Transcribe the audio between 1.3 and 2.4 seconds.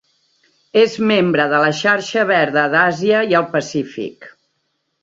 de la Xarxa